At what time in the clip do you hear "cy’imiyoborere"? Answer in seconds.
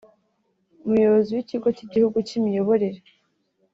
2.27-2.99